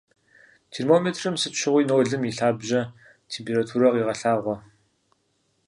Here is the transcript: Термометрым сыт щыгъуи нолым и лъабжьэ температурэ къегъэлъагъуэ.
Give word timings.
Термометрым 0.73 1.35
сыт 1.41 1.53
щыгъуи 1.59 1.87
нолым 1.89 2.21
и 2.29 2.31
лъабжьэ 2.37 2.81
температурэ 3.33 3.87
къегъэлъагъуэ. 3.91 4.55